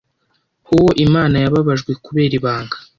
Uwo 0.75 0.89
Imana 1.05 1.35
yababajwe 1.43 1.91
kubera 2.05 2.33
ibanga 2.39 2.75